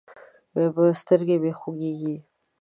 سترګې 1.01 1.35
مې 1.43 1.51
خوږېږي. 1.59 2.15